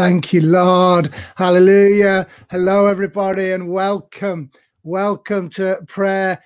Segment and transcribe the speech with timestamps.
[0.00, 1.12] Thank you, Lord.
[1.36, 2.26] Hallelujah.
[2.50, 4.50] Hello, everybody, and welcome.
[4.82, 6.42] Welcome to Prayer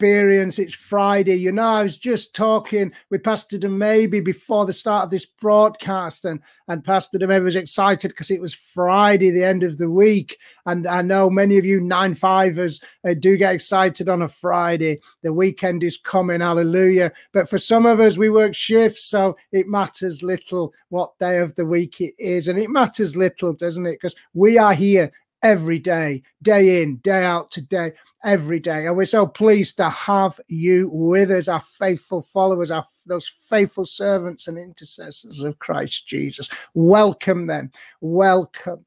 [0.00, 0.58] Experience.
[0.58, 1.34] It's Friday.
[1.34, 6.24] You know, I was just talking with Pastor DeMaybe before the start of this broadcast,
[6.24, 10.38] and, and Pastor DeMaybe was excited because it was Friday, the end of the week.
[10.64, 15.00] And I know many of you nine fivers uh, do get excited on a Friday.
[15.22, 17.12] The weekend is coming, hallelujah.
[17.34, 21.54] But for some of us, we work shifts, so it matters little what day of
[21.56, 22.48] the week it is.
[22.48, 23.98] And it matters little, doesn't it?
[24.00, 25.12] Because we are here
[25.42, 27.92] every day, day in, day out today,
[28.24, 28.86] every day.
[28.86, 33.86] And we're so pleased to have you with us, our faithful followers, our those faithful
[33.86, 36.48] servants and intercessors of Christ Jesus.
[36.74, 37.72] Welcome them.
[38.00, 38.84] Welcome.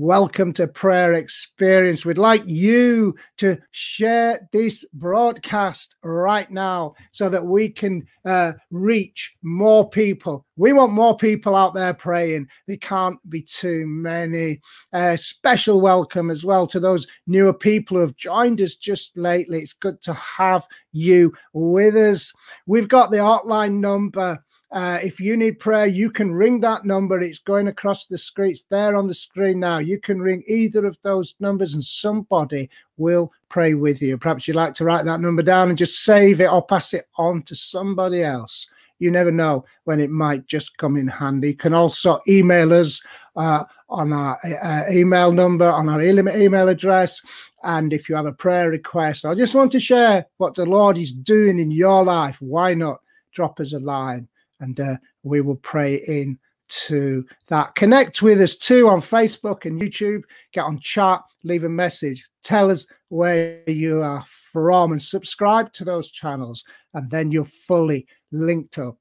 [0.00, 2.06] Welcome to Prayer Experience.
[2.06, 9.34] We'd like you to share this broadcast right now so that we can uh, reach
[9.42, 10.46] more people.
[10.56, 12.46] We want more people out there praying.
[12.68, 14.60] There can't be too many.
[14.92, 19.58] Uh, special welcome as well to those newer people who have joined us just lately.
[19.58, 22.32] It's good to have you with us.
[22.66, 27.20] We've got the hotline number uh, if you need prayer, you can ring that number.
[27.20, 28.50] It's going across the screen.
[28.50, 29.78] It's there on the screen now.
[29.78, 34.18] You can ring either of those numbers and somebody will pray with you.
[34.18, 37.06] Perhaps you'd like to write that number down and just save it or pass it
[37.16, 38.66] on to somebody else.
[38.98, 41.48] You never know when it might just come in handy.
[41.48, 43.00] You can also email us
[43.36, 47.22] uh, on our uh, email number, on our email address.
[47.62, 50.98] And if you have a prayer request, I just want to share what the Lord
[50.98, 53.00] is doing in your life, why not
[53.32, 54.28] drop us a line?
[54.60, 56.38] And uh, we will pray in
[56.68, 57.74] to that.
[57.74, 60.22] Connect with us too on Facebook and YouTube.
[60.52, 65.84] Get on chat, leave a message, tell us where you are from, and subscribe to
[65.84, 66.64] those channels,
[66.94, 68.96] and then you're fully linked up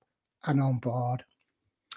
[0.46, 1.24] and on board.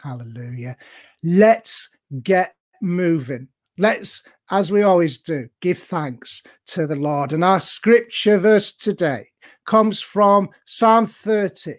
[0.02, 0.76] Hallelujah.
[1.22, 1.90] Let's
[2.22, 3.48] get moving.
[3.78, 7.32] Let's, as we always do, give thanks to the Lord.
[7.32, 9.28] And our scripture verse today
[9.66, 11.74] comes from Psalm 30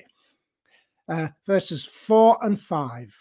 [1.12, 3.14] uh, verses 4 and 5.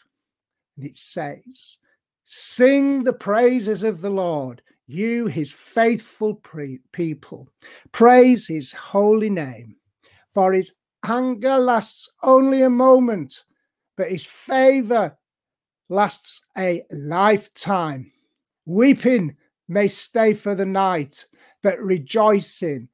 [0.77, 1.79] And it says,
[2.25, 7.49] Sing the praises of the Lord, you his faithful pre- people.
[7.91, 9.75] Praise his holy name,
[10.33, 10.73] for his
[11.05, 13.45] anger lasts only a moment,
[13.97, 15.17] but his favor
[15.89, 18.13] lasts a lifetime.
[18.67, 19.37] Weeping
[19.67, 21.27] may stay for the night,
[21.63, 22.89] but rejoicing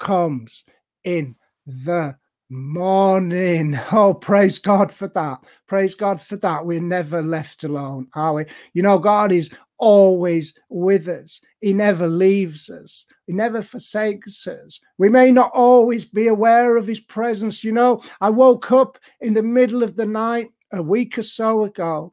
[0.00, 0.64] comes
[1.04, 2.16] in the
[2.50, 3.78] morning.
[3.92, 5.44] Oh, praise God for that.
[5.66, 6.66] Praise God for that.
[6.66, 8.44] We're never left alone, are we?
[8.74, 11.40] You know, God is always with us.
[11.60, 13.06] He never leaves us.
[13.26, 14.80] He never forsakes us.
[14.98, 17.64] We may not always be aware of his presence.
[17.64, 21.64] You know, I woke up in the middle of the night a week or so
[21.64, 22.12] ago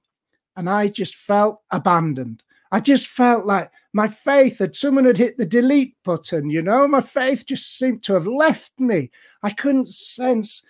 [0.55, 2.43] and I just felt abandoned.
[2.71, 6.87] I just felt like my faith had someone had hit the delete button, you know,
[6.87, 9.09] my faith just seemed to have left me.
[9.43, 10.63] I couldn't sense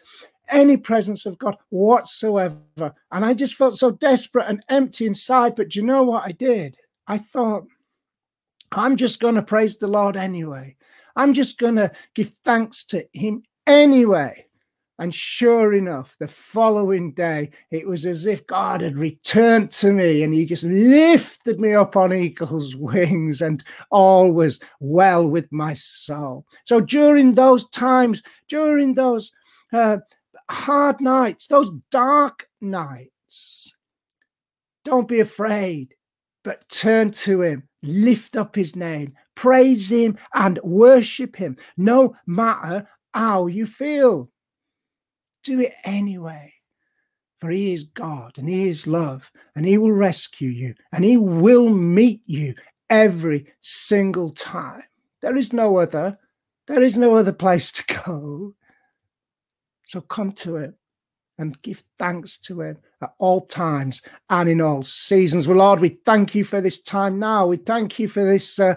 [0.49, 2.93] any presence of God whatsoever.
[3.11, 5.55] And I just felt so desperate and empty inside.
[5.55, 6.77] But you know what I did?
[7.07, 7.65] I thought,
[8.71, 10.75] I'm just going to praise the Lord anyway.
[11.15, 14.46] I'm just going to give thanks to Him anyway.
[14.99, 20.23] And sure enough, the following day, it was as if God had returned to me
[20.23, 25.75] and he just lifted me up on eagle's wings, and all was well with my
[25.75, 26.45] soul.
[26.65, 29.31] So during those times, during those
[29.71, 29.97] uh,
[30.49, 33.75] hard nights, those dark nights,
[34.83, 35.93] don't be afraid,
[36.43, 42.87] but turn to him, lift up his name, praise him, and worship him, no matter
[43.13, 44.31] how you feel
[45.47, 46.53] do it anyway.
[47.39, 51.17] For he is God and he is love and he will rescue you and he
[51.17, 52.55] will meet you
[52.89, 54.83] every single time.
[55.21, 56.17] There is no other,
[56.67, 58.55] there is no other place to go.
[59.85, 60.75] So come to him
[61.37, 65.47] and give thanks to him at all times and in all seasons.
[65.47, 67.47] Well, Lord, we thank you for this time now.
[67.47, 68.75] We thank you for this uh,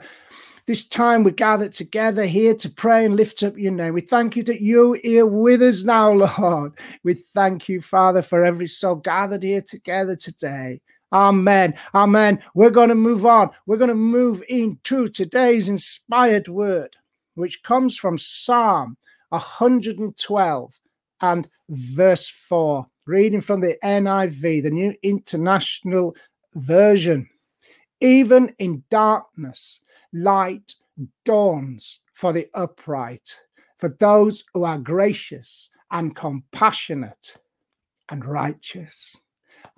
[0.70, 3.92] this time we gathered together here to pray and lift up your name.
[3.92, 6.74] We thank you that you're here with us now, Lord.
[7.02, 10.80] We thank you, Father, for every soul gathered here together today.
[11.12, 11.74] Amen.
[11.92, 12.40] Amen.
[12.54, 13.50] We're going to move on.
[13.66, 16.94] We're going to move into today's inspired word,
[17.34, 18.96] which comes from Psalm
[19.30, 20.80] 112
[21.20, 26.14] and verse 4, reading from the NIV, the New International
[26.54, 27.28] Version.
[28.00, 29.80] Even in darkness,
[30.12, 30.74] light
[31.24, 33.40] dawns for the upright,
[33.78, 37.36] for those who are gracious and compassionate
[38.08, 39.16] and righteous.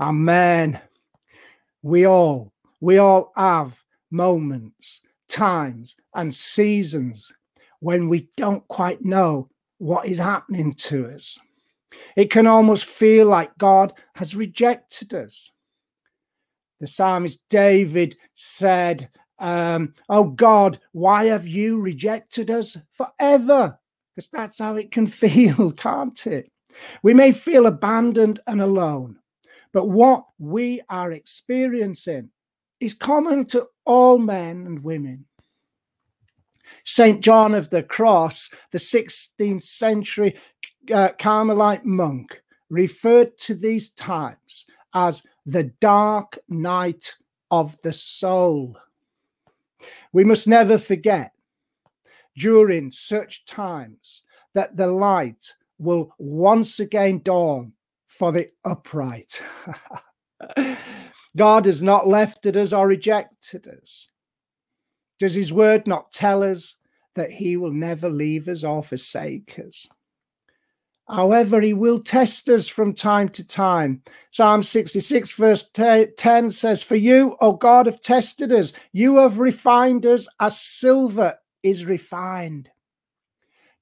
[0.00, 0.81] Amen.
[1.82, 3.81] We all, we all have
[4.11, 7.32] moments, times, and seasons
[7.81, 9.49] when we don't quite know
[9.79, 11.38] what is happening to us.
[12.17, 15.50] It can almost feel like God has rejected us.
[16.81, 19.08] The psalmist David said,
[19.42, 23.78] um, Oh God, why have you rejected us forever?
[24.14, 26.50] Because that's how it can feel, can't it?
[27.02, 29.18] We may feel abandoned and alone,
[29.72, 32.30] but what we are experiencing
[32.80, 35.26] is common to all men and women.
[36.84, 37.20] St.
[37.20, 40.36] John of the Cross, the 16th century
[40.92, 47.14] uh, Carmelite monk, referred to these times as the dark night
[47.50, 48.76] of the soul.
[50.12, 51.32] We must never forget
[52.37, 54.23] during such times
[54.55, 57.73] that the light will once again dawn
[58.08, 59.43] for the upright.
[61.37, 64.08] God has not left us or rejected us.
[65.19, 66.76] Does his word not tell us
[67.14, 69.88] that he will never leave us or forsake us?
[71.12, 74.02] However, he will test us from time to time.
[74.30, 78.72] Psalm 66, verse 10 says, For you, O God, have tested us.
[78.92, 82.70] You have refined us as silver is refined.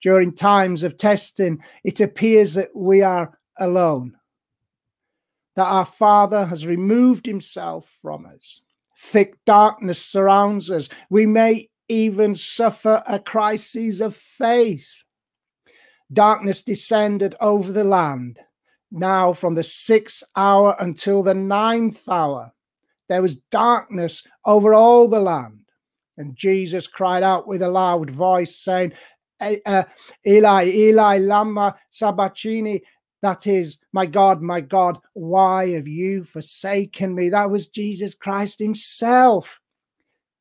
[0.03, 4.17] During times of testing, it appears that we are alone,
[5.55, 8.61] that our Father has removed himself from us.
[8.99, 10.89] Thick darkness surrounds us.
[11.11, 15.05] We may even suffer a crisis of faith.
[16.13, 18.39] Darkness descended over the land.
[18.91, 22.53] Now, from the sixth hour until the ninth hour,
[23.09, 25.61] there was darkness over all the land.
[26.17, 28.93] And Jesus cried out with a loud voice, saying,
[29.41, 29.85] uh,
[30.27, 32.83] Eli, Eli, Lama Sabachthani,
[33.23, 37.31] that is, my God, my God, why have you forsaken me?
[37.31, 39.61] That was Jesus Christ himself.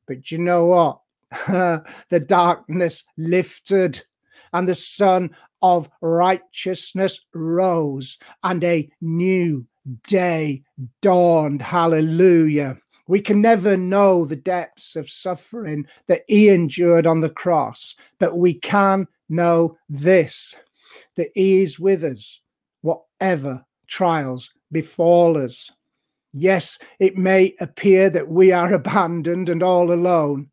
[0.08, 1.02] But you know what?
[2.10, 4.02] the darkness lifted
[4.54, 9.66] and the sun of righteousness rose and a new
[10.08, 10.64] day
[11.02, 11.62] dawned.
[11.62, 12.78] Hallelujah.
[13.08, 18.38] We can never know the depths of suffering that he endured on the cross, but
[18.38, 20.56] we can know this
[21.16, 22.42] that he is with us
[22.82, 25.72] whatever trials befall us.
[26.34, 30.50] Yes, it may appear that we are abandoned and all alone,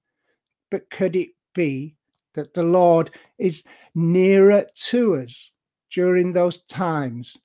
[0.71, 1.96] but could it be
[2.37, 5.51] that the Lord is nearer to us
[5.91, 7.37] during those times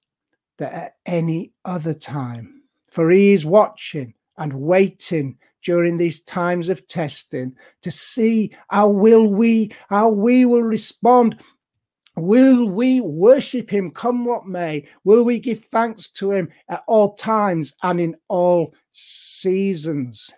[0.57, 2.61] than at any other time?
[2.91, 9.27] For he is watching and waiting during these times of testing to see how will
[9.27, 11.41] we how we will respond
[12.17, 14.85] Will we worship him come what may?
[15.05, 20.29] Will we give thanks to him at all times and in all seasons?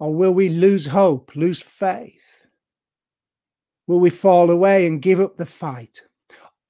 [0.00, 2.46] Or will we lose hope, lose faith?
[3.86, 6.02] Will we fall away and give up the fight?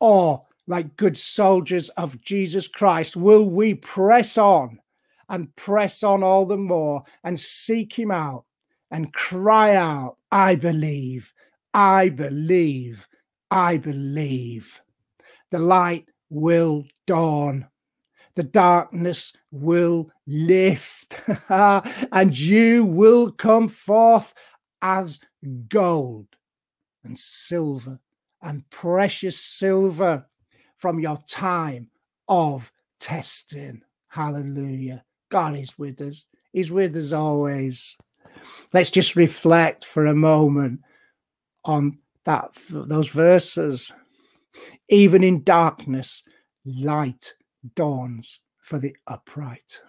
[0.00, 4.80] Or, like good soldiers of Jesus Christ, will we press on
[5.28, 8.44] and press on all the more and seek him out
[8.90, 11.32] and cry out, I believe,
[11.72, 13.06] I believe,
[13.50, 14.80] I believe.
[15.50, 17.68] The light will dawn,
[18.34, 24.32] the darkness will lift, and you will come forth
[24.82, 25.20] as
[25.68, 26.26] gold
[27.04, 27.98] and silver
[28.42, 30.26] and precious silver
[30.78, 31.88] from your time
[32.28, 33.82] of testing.
[34.08, 35.04] Hallelujah.
[35.30, 37.96] God is with us, He's with us always.
[38.72, 40.80] Let's just reflect for a moment
[41.64, 43.92] on that those verses.
[44.88, 46.24] Even in darkness,
[46.64, 47.34] light
[47.74, 49.80] dawns for the upright.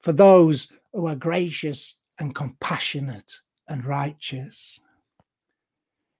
[0.00, 4.80] For those who are gracious and compassionate and righteous.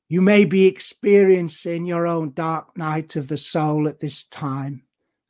[0.09, 4.83] You may be experiencing your own dark night of the soul at this time.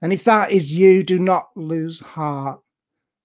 [0.02, 2.60] And if that is you, do not lose heart.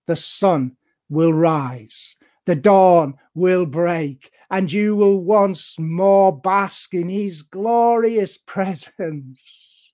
[0.07, 0.77] The sun
[1.09, 2.15] will rise,
[2.45, 9.88] the dawn will break, and you will once more bask in his glorious presence.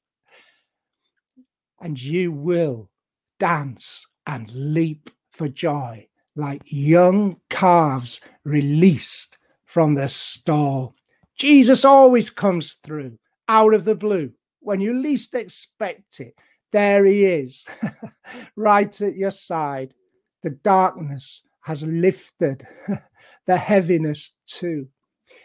[1.85, 2.89] And you will
[3.37, 10.95] dance and leap for joy like young calves released from the stall.
[11.37, 16.33] Jesus always comes through out of the blue when you least expect it.
[16.71, 17.67] There he is,
[18.55, 19.93] right at your side.
[20.41, 22.67] The darkness has lifted
[23.45, 24.87] the heaviness too.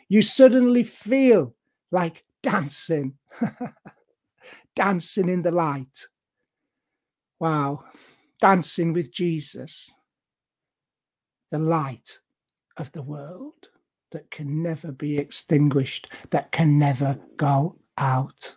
[0.08, 1.54] You suddenly feel
[1.90, 3.18] like dancing,
[4.74, 6.06] dancing in the light.
[7.40, 7.84] Wow.
[8.40, 9.94] dancing with Jesus,
[11.50, 12.18] the light
[12.76, 13.68] of the world
[14.12, 18.56] that can never be extinguished, that can never go out.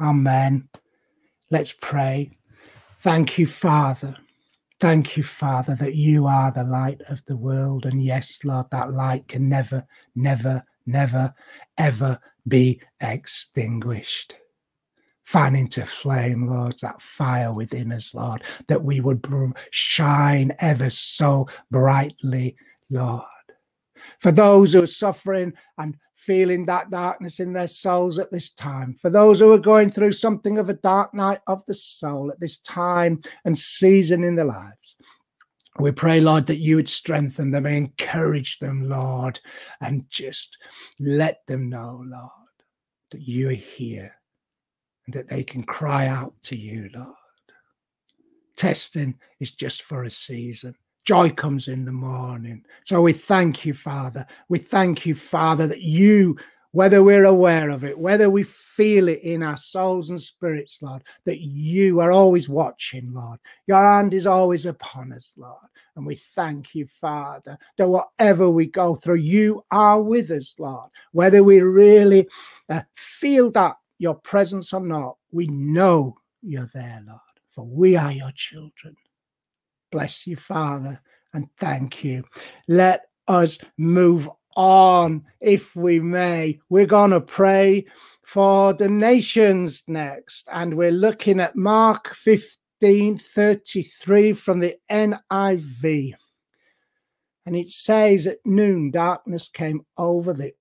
[0.00, 0.68] Amen.
[1.50, 2.38] Let's pray.
[3.00, 4.16] Thank you, Father.
[4.80, 7.86] Thank you, Father, that you are the light of the world.
[7.86, 11.34] And yes, Lord, that light can never, never, never,
[11.78, 14.34] ever be extinguished.
[15.28, 19.22] Fan into flame, Lord, that fire within us, Lord, that we would
[19.70, 22.56] shine ever so brightly,
[22.88, 23.24] Lord.
[24.20, 28.96] For those who are suffering and feeling that darkness in their souls at this time,
[29.02, 32.40] for those who are going through something of a dark night of the soul at
[32.40, 34.96] this time and season in their lives.
[35.78, 39.40] We pray, Lord, that you would strengthen them, encourage them, Lord,
[39.82, 40.56] and just
[40.98, 42.30] let them know, Lord,
[43.10, 44.17] that you are here
[45.12, 47.14] that they can cry out to you, Lord.
[48.56, 50.74] Testing is just for a season.
[51.04, 52.64] Joy comes in the morning.
[52.84, 54.26] So we thank you, Father.
[54.48, 56.36] We thank you, Father, that you,
[56.72, 61.02] whether we're aware of it, whether we feel it in our souls and spirits, Lord,
[61.24, 63.38] that you are always watching, Lord.
[63.66, 65.56] Your hand is always upon us, Lord.
[65.96, 70.90] And we thank you, Father, that whatever we go through, you are with us, Lord.
[71.12, 72.28] Whether we really
[72.68, 78.12] uh, feel that your presence or not, we know you're there, Lord, for we are
[78.12, 78.96] your children.
[79.90, 81.00] Bless you, Father,
[81.34, 82.24] and thank you.
[82.68, 86.58] Let us move on, if we may.
[86.68, 87.86] We're going to pray
[88.24, 96.14] for the nations next, and we're looking at Mark 15 33 from the NIV.
[97.46, 100.52] And it says, At noon, darkness came over the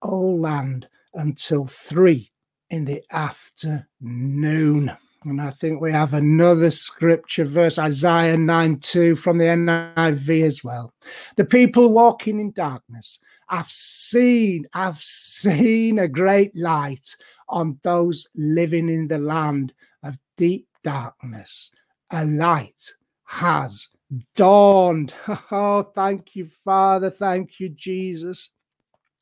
[0.00, 2.30] whole land until three
[2.70, 4.96] in the afternoon.
[5.24, 10.62] And I think we have another scripture verse, Isaiah 9 2 from the NIV as
[10.62, 10.92] well.
[11.36, 13.18] The people walking in darkness,
[13.48, 17.16] I've seen, I've seen a great light
[17.48, 19.72] on those living in the land
[20.04, 21.72] of deep darkness.
[22.10, 22.94] A light
[23.24, 23.88] has
[24.34, 25.12] dawned.
[25.50, 27.10] Oh, thank you, Father.
[27.10, 28.50] Thank you, Jesus.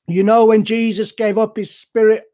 [0.06, 2.24] You know, when Jesus gave up his spirit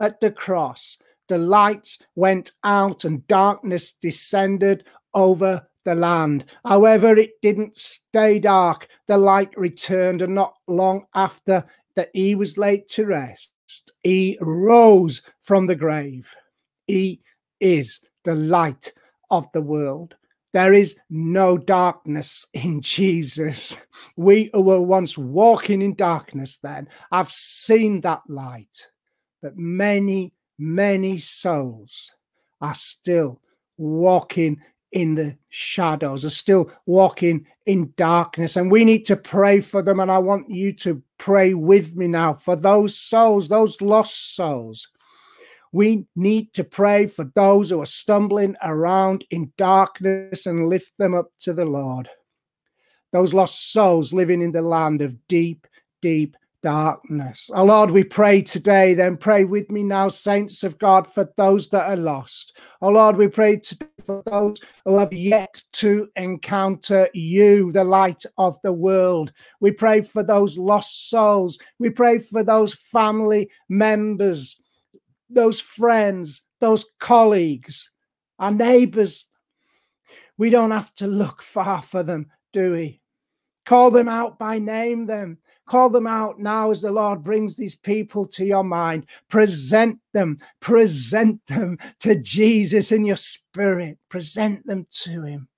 [0.00, 6.46] at the cross, the lights went out and darkness descended over the land.
[6.64, 8.88] However, it didn't stay dark.
[9.06, 11.64] The light returned, and not long after
[11.96, 13.50] that he was laid to rest,
[14.02, 16.28] he rose from the grave.
[16.86, 17.20] He
[17.60, 18.92] is the light
[19.30, 20.14] of the world.
[20.52, 23.76] There is no darkness in Jesus.
[24.16, 28.86] We who were once walking in darkness then I've seen that light.
[29.42, 32.12] But many many souls
[32.60, 33.40] are still
[33.76, 34.60] walking
[34.92, 38.56] in the shadows, are still walking in darkness.
[38.56, 40.00] And we need to pray for them.
[40.00, 44.88] And I want you to pray with me now for those souls, those lost souls.
[45.72, 51.14] We need to pray for those who are stumbling around in darkness and lift them
[51.14, 52.08] up to the Lord.
[53.12, 55.66] Those lost souls living in the land of deep,
[56.02, 57.50] deep darkness.
[57.54, 61.68] Oh Lord, we pray today, then pray with me now, saints of God, for those
[61.70, 62.56] that are lost.
[62.82, 68.24] Oh Lord, we pray today for those who have yet to encounter you, the light
[68.36, 69.32] of the world.
[69.60, 71.58] We pray for those lost souls.
[71.78, 74.58] We pray for those family members,
[75.30, 77.90] those friends, those colleagues,
[78.38, 79.26] our neighbors.
[80.36, 83.00] We don't have to look far for them, do we?
[83.66, 87.76] Call them out by name, them Call them out now as the Lord brings these
[87.76, 89.04] people to your mind.
[89.28, 93.98] Present them, present them to Jesus in your spirit.
[94.08, 95.48] Present them to Him.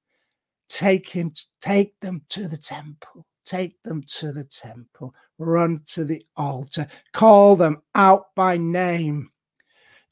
[0.68, 3.24] Take Him, take them to the temple.
[3.44, 5.14] Take them to the temple.
[5.38, 6.88] Run to the altar.
[7.12, 9.30] Call them out by name.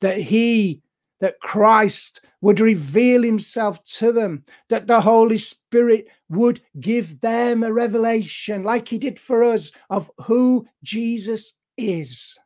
[0.00, 0.82] That He,
[1.20, 7.72] that Christ would reveal himself to them, that the Holy Spirit would give them a
[7.72, 12.38] revelation, like he did for us, of who Jesus is.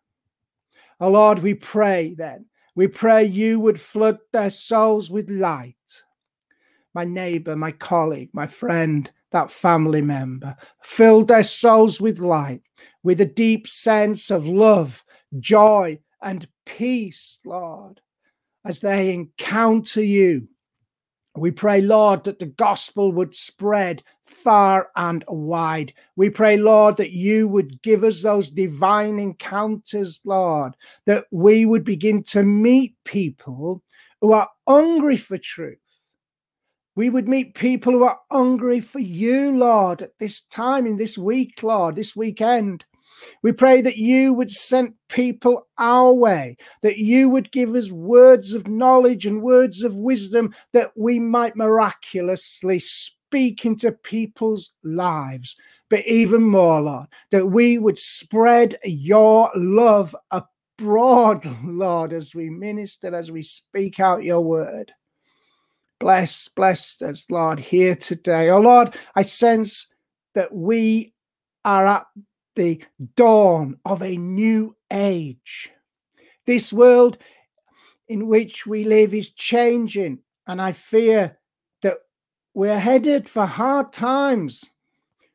[1.01, 5.75] Oh Lord, we pray then, we pray you would flood their souls with light.
[6.95, 12.63] My neighbor, my colleague, my friend, that family member, fill their souls with light,
[13.03, 15.03] with a deep sense of love,
[15.39, 18.01] joy, and peace, Lord
[18.65, 20.49] as they encounter you.
[21.35, 25.95] We pray, Lord, that the gospel would spread far and wide.
[26.15, 30.75] We pray, Lord, that you would give us those divine encounters, Lord,
[31.07, 33.83] that we would begin to meet people
[34.21, 35.79] who are hungry for truth,
[36.95, 41.17] We would meet people who are hungry for you, Lord, at this time in this
[41.17, 42.85] week, Lord, this weekend.
[43.43, 48.53] We pray that you would send people our way, that you would give us words
[48.53, 55.57] of knowledge and words of wisdom that we might miraculously speak into people's lives.
[55.89, 63.15] But even more, Lord, that we would spread your love abroad, Lord, as we minister,
[63.15, 64.93] as we speak out your word.
[65.99, 68.51] Bless, bless us, Lord, here today.
[68.51, 69.87] Oh, Lord, I sense
[70.35, 71.13] that we
[71.65, 72.07] are at
[72.55, 72.83] the
[73.17, 75.71] dawn of a new age.
[76.47, 77.19] This world
[78.09, 81.39] in which we live is changing, and I fear
[81.83, 81.99] that
[82.55, 84.71] we're headed for hard times.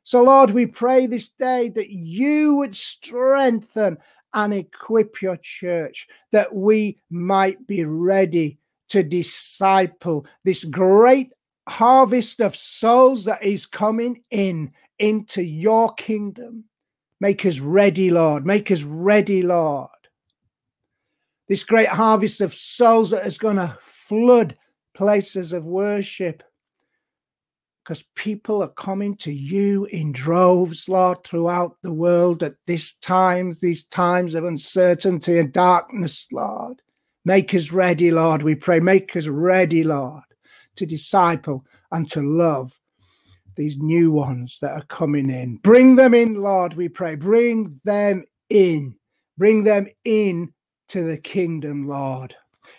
[0.04, 3.98] So, Lord, we pray this day that you would strengthen
[4.34, 8.60] and equip your church, that we might be ready
[8.90, 11.32] to disciple this great
[11.68, 16.64] harvest of souls that is coming in into your kingdom.
[17.20, 18.46] Make us ready, Lord.
[18.46, 19.90] Make us ready, Lord.
[21.48, 24.58] This great harvest of souls that is going to flood
[24.94, 26.44] places of worship
[27.84, 33.62] because people are coming to you in droves, Lord, throughout the world at this times,
[33.62, 36.82] these times of uncertainty and darkness, Lord.
[37.24, 38.82] Make us ready, Lord, we pray.
[38.82, 40.24] Make us ready, Lord,
[40.76, 42.78] to disciple and to love
[43.58, 45.58] these new ones that are coming in.
[45.58, 47.16] Bring them in, Lord, we pray.
[47.16, 48.96] Bring them in.
[49.38, 50.54] Bring them in
[50.90, 52.36] to the kingdom, Lord.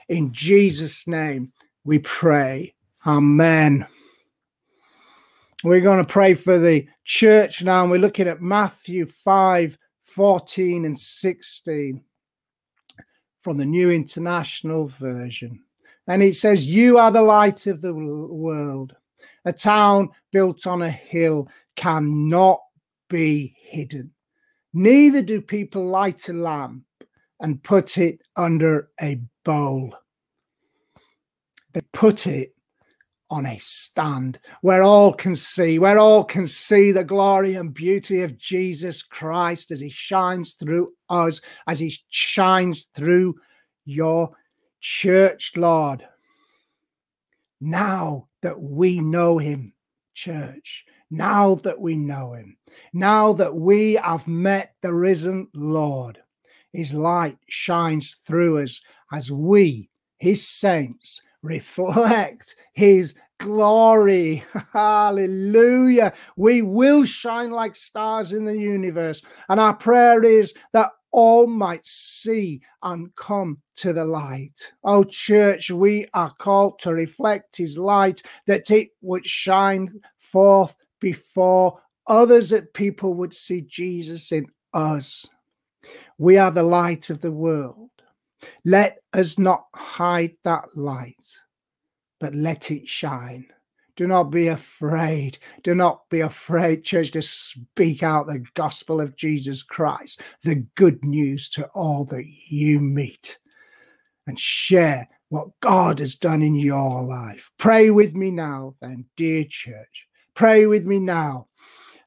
[0.08, 1.52] In Jesus' name
[1.84, 2.74] we pray.
[3.06, 3.86] Amen.
[5.64, 10.84] We're going to pray for the church now, and we're looking at Matthew 5 14
[10.84, 12.02] and 16
[13.42, 15.60] from the New International Version.
[16.06, 18.94] And it says, You are the light of the world.
[19.44, 22.60] A town built on a hill cannot
[23.08, 24.10] be hidden.
[24.74, 26.84] Neither do people light a lamp
[27.40, 29.94] and put it under a bowl.
[31.72, 32.54] They put it
[33.30, 38.22] on a stand where all can see, where all can see the glory and beauty
[38.22, 43.34] of Jesus Christ as he shines through us, as he shines through
[43.84, 44.30] your
[44.80, 46.06] church, Lord.
[47.60, 49.72] Now that we know him,
[50.14, 52.56] church, now that we know him,
[52.92, 56.20] now that we have met the risen Lord,
[56.72, 58.80] his light shines through us
[59.12, 64.44] as we, his saints, reflect his glory.
[64.72, 66.12] Hallelujah.
[66.36, 69.22] We will shine like stars in the universe.
[69.48, 74.52] And our prayer is that all might see and come to the light.
[74.84, 81.80] Oh, church, we are called to reflect his light, that it would shine forth before
[82.06, 85.26] others, that people would see Jesus in us.
[86.18, 87.90] We are the light of the world.
[88.64, 91.26] Let us not hide that light,
[92.20, 93.46] but let it shine.
[93.98, 95.38] Do not be afraid.
[95.64, 101.04] Do not be afraid, church, to speak out the gospel of Jesus Christ, the good
[101.04, 103.40] news to all that you meet,
[104.28, 107.50] and share what God has done in your life.
[107.58, 110.06] Pray with me now, then, dear church.
[110.32, 111.48] Pray with me now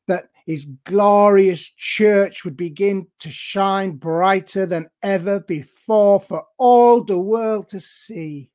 [0.08, 7.20] that his glorious church would begin to shine brighter than ever before for all the
[7.20, 8.50] world to see.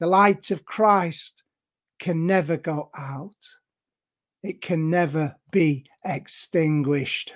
[0.00, 1.44] The light of Christ
[2.02, 3.30] can never go out,
[4.42, 7.32] it can never be extinguished.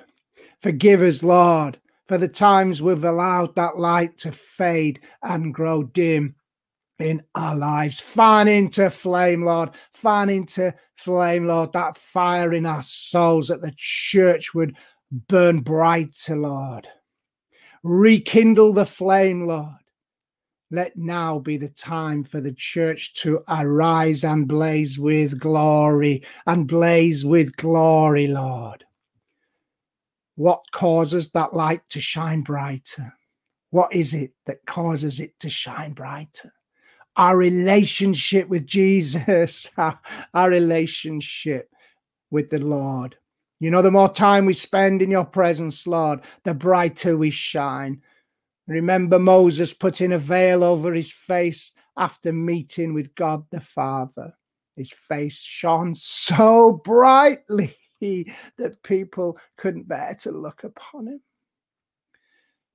[0.60, 6.34] Forgive us, Lord, for the times we've allowed that light to fade and grow dim
[6.98, 8.00] in our lives.
[8.00, 9.70] Fan into flame, Lord.
[9.94, 14.76] Fan into flame, Lord, that fire in our souls that the church would
[15.28, 16.88] burn brighter, Lord.
[17.84, 19.76] Rekindle the flame, Lord.
[20.70, 26.66] Let now be the time for the church to arise and blaze with glory and
[26.66, 28.84] blaze with glory, Lord.
[30.34, 33.14] What causes that light to shine brighter?
[33.70, 36.52] What is it that causes it to shine brighter?
[37.16, 41.70] Our relationship with Jesus, our relationship
[42.30, 43.16] with the Lord.
[43.60, 48.02] You know, the more time we spend in your presence, Lord, the brighter we shine.
[48.66, 54.34] Remember Moses putting a veil over his face after meeting with God the Father.
[54.74, 61.20] His face shone so brightly that people couldn't bear to look upon him.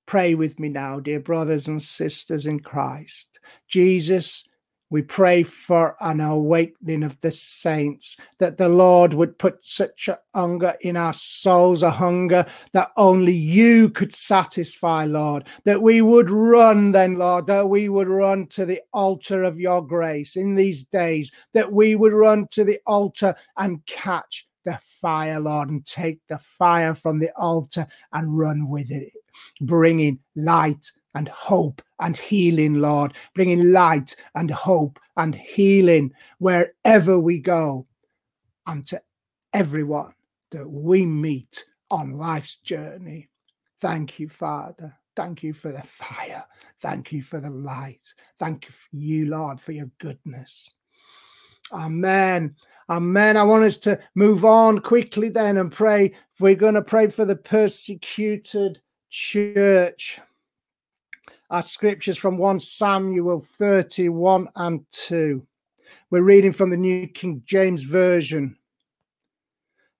[0.08, 3.40] Pray with me now, dear brothers and sisters in Christ.
[3.68, 4.46] Jesus
[4.92, 10.20] We pray for an awakening of the saints, that the Lord would put such a
[10.36, 16.30] hunger in our souls, a hunger that only you could satisfy, Lord, that we would
[16.30, 20.84] run then, Lord, that we would run to the altar of your grace in these
[20.84, 26.20] days, that we would run to the altar and catch the fire, Lord, and take
[26.28, 29.14] the fire from the altar and run with it,
[29.62, 37.40] bringing light and hope and healing, Lord, bringing light and hope and healing wherever we
[37.40, 37.86] go
[38.68, 39.02] and to
[39.54, 40.14] everyone
[40.52, 43.30] that we meet on life's journey.
[43.80, 44.96] Thank you, Father.
[45.16, 46.46] Thank you for the fire.
[46.82, 48.14] Thank you for the light.
[48.40, 50.74] Thank you, Lord, for your goodness.
[51.74, 52.56] Amen.
[52.90, 53.38] Amen.
[53.38, 56.14] I want us to move on quickly then and pray.
[56.40, 60.20] We're going to pray for the persecuted church.
[61.52, 65.46] Our scriptures from 1 Samuel 31 and 2.
[66.10, 68.56] We're reading from the New King James Version.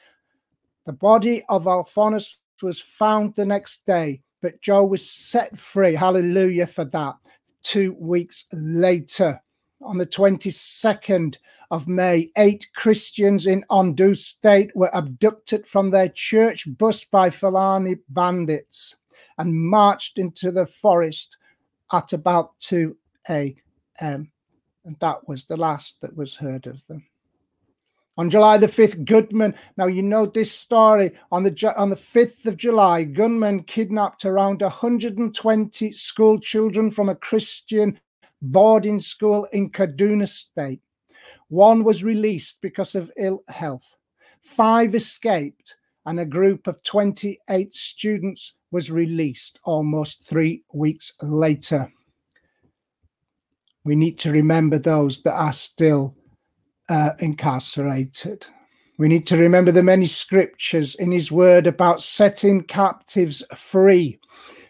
[0.85, 5.93] The body of Alphonsus was found the next day, but Joe was set free.
[5.93, 7.15] Hallelujah for that.
[7.63, 9.41] Two weeks later,
[9.81, 11.35] on the 22nd
[11.73, 17.95] of May, eight Christians in Ondo State were abducted from their church bus by Fulani
[18.09, 18.95] bandits
[19.39, 21.35] and marched into the forest
[21.91, 22.95] at about 2
[23.27, 24.31] a.m.
[24.85, 27.07] And that was the last that was heard of them.
[28.19, 29.55] On July the 5th, Goodman.
[29.75, 31.17] Now you know this story.
[31.31, 37.15] On the on the 5th of July, gunmen kidnapped around 120 school children from a
[37.15, 37.99] Christian
[38.43, 40.79] boarding school in Kaduna State.
[41.49, 43.85] One was released because of ill health.
[44.41, 45.75] Five escaped,
[46.05, 51.89] and a group of 28 students was released almost three weeks later
[53.83, 56.15] we need to remember those that are still
[56.89, 58.45] uh, incarcerated.
[58.97, 64.19] We need to remember the many scriptures in his word about setting captives free.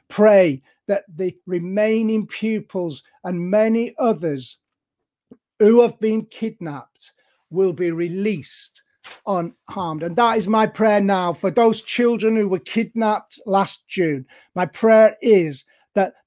[0.09, 4.57] Pray that the remaining pupils and many others
[5.59, 7.11] who have been kidnapped
[7.49, 8.81] will be released
[9.27, 10.03] unharmed.
[10.03, 14.25] And that is my prayer now for those children who were kidnapped last June.
[14.55, 15.65] My prayer is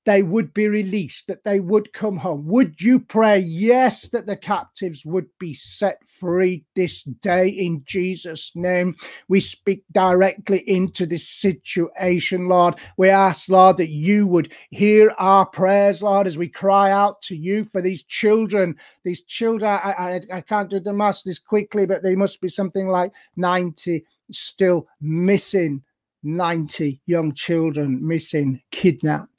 [0.06, 2.46] they would be released, that they would come home.
[2.46, 8.52] Would you pray, yes, that the captives would be set free this day in Jesus'
[8.54, 8.94] name?
[9.26, 12.76] We speak directly into this situation, Lord.
[12.96, 17.36] We ask, Lord, that you would hear our prayers, Lord, as we cry out to
[17.36, 18.76] you for these children.
[19.02, 22.48] These children, I, I, I can't do the math this quickly, but they must be
[22.48, 25.82] something like 90 still missing
[26.22, 29.35] 90 young children missing, kidnapped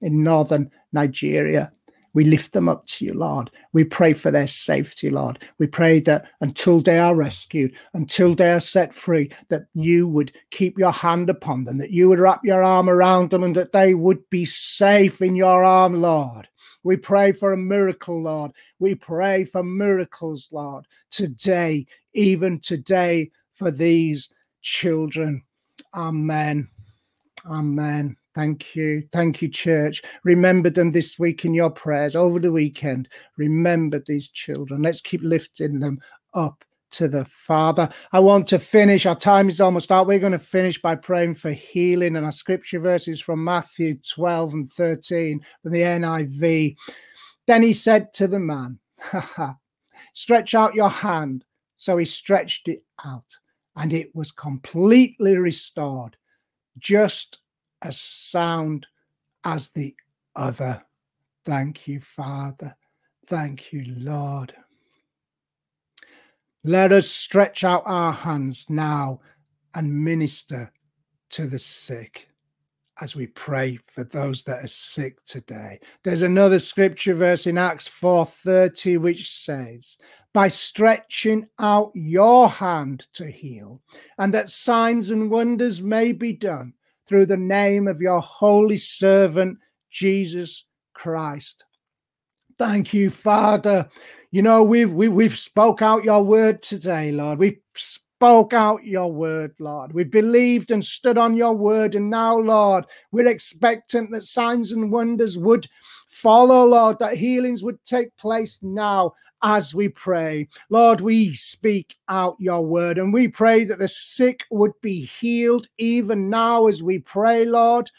[0.00, 1.72] in northern Nigeria.
[2.12, 3.50] We lift them up to you, Lord.
[3.72, 5.38] We pray for their safety, Lord.
[5.58, 10.32] We pray that until they are rescued, until they are set free, that you would
[10.50, 13.72] keep your hand upon them, that you would wrap your arm around them, and that
[13.72, 16.48] they would be safe in your arm, Lord.
[16.82, 18.52] We pray for a miracle, Lord.
[18.78, 24.32] We pray for miracles, Lord, today, even today, for these
[24.62, 25.44] children.
[25.94, 26.68] Amen.
[27.46, 28.16] Amen.
[28.34, 29.08] Thank you.
[29.12, 30.02] Thank you, church.
[30.24, 33.08] Remember them this week in your prayers over the weekend.
[33.36, 34.82] Remember these children.
[34.82, 36.00] Let's keep lifting them
[36.34, 37.88] up to the Father.
[38.12, 39.06] I want to finish.
[39.06, 40.06] Our time is almost out.
[40.06, 42.16] We're going to finish by praying for healing.
[42.16, 46.76] And our scripture verses from Matthew 12 and 13 from the NIV.
[47.46, 48.78] Then he said to the man,
[50.14, 51.44] Stretch out your hand.
[51.76, 53.24] So he stretched it out,
[53.74, 56.18] and it was completely restored,
[56.78, 57.38] just
[57.82, 58.86] as sound
[59.44, 59.94] as the
[60.36, 60.82] other.
[61.44, 62.76] Thank you, Father.
[63.26, 64.54] Thank you, Lord.
[66.62, 69.20] Let us stretch out our hands now
[69.74, 70.72] and minister
[71.30, 72.28] to the sick
[73.00, 75.80] as we pray for those that are sick today.
[76.04, 79.96] There's another scripture verse in Acts 4:30 which says,
[80.34, 83.80] "By stretching out your hand to heal,
[84.18, 86.74] and that signs and wonders may be done
[87.10, 89.58] through the name of your holy servant
[89.90, 91.64] Jesus Christ."
[92.56, 93.90] Thank you, Father.
[94.30, 97.40] You know, we've we, have we have spoke out your word today, Lord.
[97.40, 99.92] We've spoke out your word, Lord.
[99.92, 101.96] We've believed and stood on your word.
[101.96, 105.66] And now, Lord, we're expectant that signs and wonders would
[106.06, 110.48] follow, Lord, that healings would take place now as we pray.
[110.68, 115.66] Lord, we speak out your word and we pray that the sick would be healed
[115.78, 117.90] even now as we pray, Lord.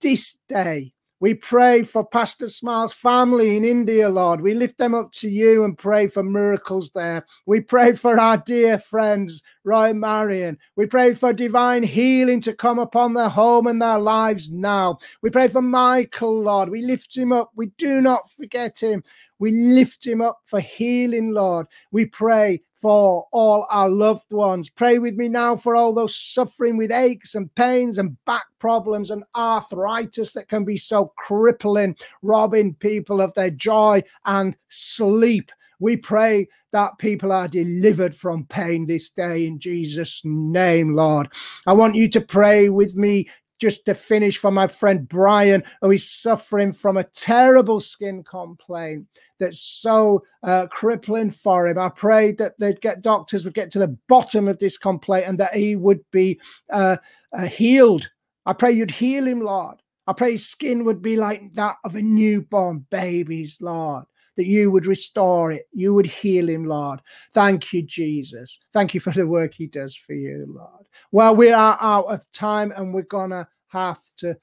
[0.00, 4.42] This day, we pray for Pastor Smile's family in India, Lord.
[4.42, 7.24] We lift them up to you and pray for miracles there.
[7.46, 10.58] We pray for our dear friends, Roy Marion.
[10.76, 14.98] We pray for divine healing to come upon their home and their lives now.
[15.22, 16.68] We pray for Michael, Lord.
[16.68, 17.50] We lift him up.
[17.56, 19.02] We do not forget him.
[19.38, 21.66] We lift him up for healing, Lord.
[21.92, 24.70] We pray for all our loved ones.
[24.70, 29.10] Pray with me now for all those suffering with aches and pains and back problems
[29.10, 35.50] and arthritis that can be so crippling, robbing people of their joy and sleep.
[35.78, 41.32] We pray that people are delivered from pain this day in Jesus' name, Lord.
[41.66, 45.92] I want you to pray with me just to finish for my friend Brian, who
[45.92, 49.06] is suffering from a terrible skin complaint
[49.38, 51.78] that's so uh, crippling for him.
[51.78, 55.38] I prayed that they'd get doctors would get to the bottom of this complaint and
[55.38, 56.40] that he would be
[56.70, 56.96] uh,
[57.32, 58.08] uh, healed.
[58.44, 59.76] I pray you'd heal him, Lord.
[60.06, 64.04] I pray his skin would be like that of a newborn baby's, Lord
[64.36, 65.66] that you would restore it.
[65.72, 67.00] You would heal him, Lord.
[67.32, 68.58] Thank you, Jesus.
[68.72, 70.86] Thank you for the work he does for you, Lord.
[71.10, 74.36] Well, we are out of time and we're going to have to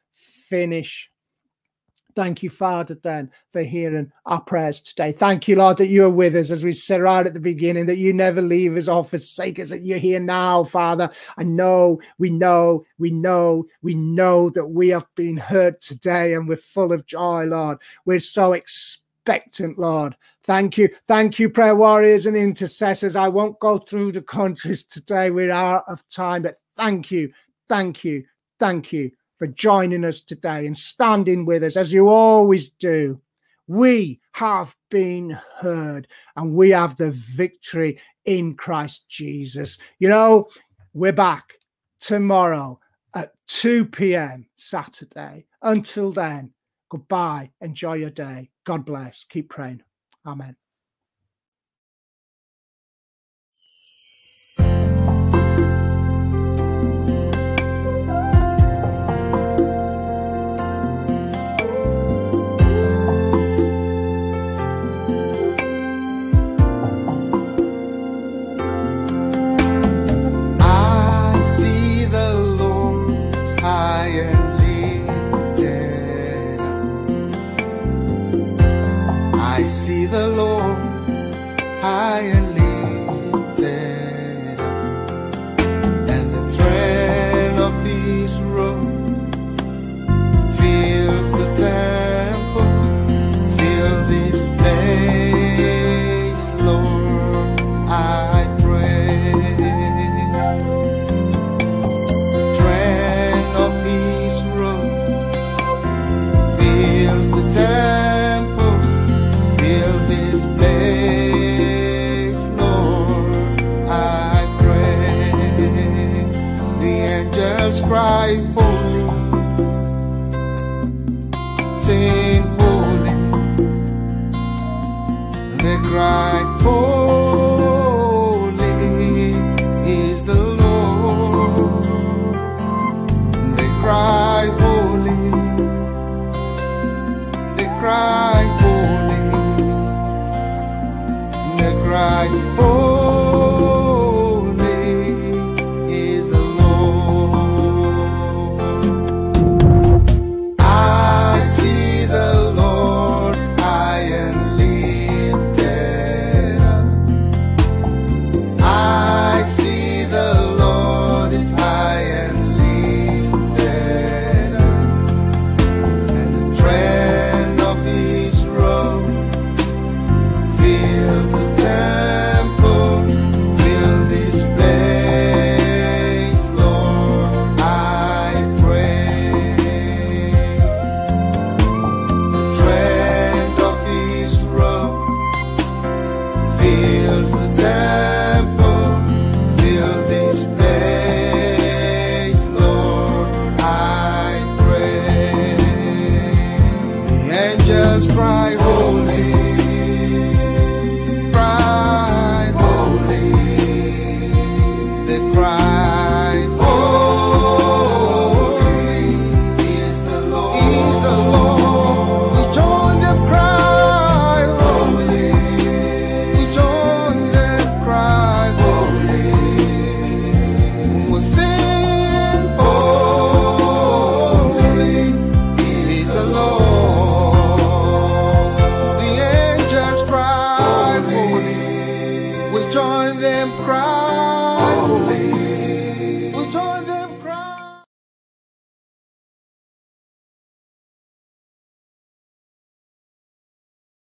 [0.50, 1.10] finish.
[2.16, 5.12] Thank you, Father, then, for hearing our prayers today.
[5.12, 7.88] Thank you, Lord, that you are with us, as we said right at the beginning,
[7.88, 11.10] that you never leave us or forsake us, that you're here now, Father.
[11.38, 16.48] I know, we know, we know, we know that we have been heard today and
[16.48, 17.80] we're full of joy, Lord.
[18.06, 20.16] We're so excited expectant, Lord.
[20.44, 20.90] Thank you.
[21.08, 23.16] Thank you, prayer warriors and intercessors.
[23.16, 25.32] I won't go through the countries today.
[25.32, 27.32] We're out of time, but thank you,
[27.70, 28.26] thank you,
[28.60, 33.22] thank you for joining us today and standing with us as you always do.
[33.68, 39.78] We have been heard and we have the victory in Christ Jesus.
[40.00, 40.50] You know,
[40.94, 41.54] we're back
[42.02, 42.78] tomorrow
[43.16, 44.48] at 2 p.m.
[44.58, 45.46] Saturday.
[45.62, 46.52] Until then,
[46.94, 47.52] goodbye.
[47.62, 48.52] Enjoy your day.
[48.68, 49.26] God bless.
[49.26, 49.82] Keep praying.
[50.28, 50.56] Amen.